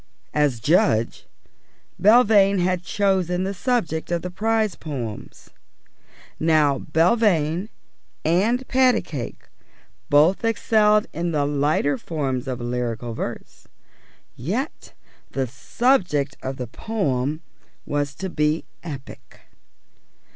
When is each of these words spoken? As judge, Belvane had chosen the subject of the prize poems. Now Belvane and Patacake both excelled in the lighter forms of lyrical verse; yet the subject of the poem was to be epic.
As 0.33 0.59
judge, 0.59 1.27
Belvane 2.01 2.57
had 2.57 2.81
chosen 2.81 3.43
the 3.43 3.53
subject 3.53 4.09
of 4.11 4.23
the 4.23 4.31
prize 4.31 4.73
poems. 4.73 5.51
Now 6.39 6.79
Belvane 6.79 7.69
and 8.25 8.67
Patacake 8.67 9.47
both 10.09 10.43
excelled 10.43 11.05
in 11.13 11.33
the 11.33 11.45
lighter 11.45 11.99
forms 11.99 12.47
of 12.47 12.59
lyrical 12.59 13.13
verse; 13.13 13.67
yet 14.35 14.93
the 15.33 15.45
subject 15.45 16.35
of 16.41 16.57
the 16.57 16.65
poem 16.65 17.43
was 17.85 18.15
to 18.15 18.29
be 18.31 18.65
epic. 18.81 19.41